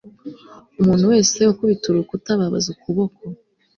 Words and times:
Umuntu 0.79 1.05
wese 1.11 1.39
ukubita 1.51 1.85
urukuta 1.87 2.29
ababaza 2.33 2.67
ukuboko 2.75 3.21